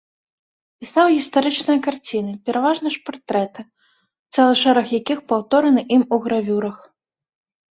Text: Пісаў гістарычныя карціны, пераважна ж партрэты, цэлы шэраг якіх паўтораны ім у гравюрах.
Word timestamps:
Пісаў 0.83 1.05
гістарычныя 1.17 1.79
карціны, 1.87 2.33
пераважна 2.49 2.87
ж 2.95 3.03
партрэты, 3.09 3.67
цэлы 4.33 4.55
шэраг 4.63 4.87
якіх 4.99 5.19
паўтораны 5.33 5.81
ім 5.99 6.03
у 6.19 6.21
гравюрах. 6.25 6.77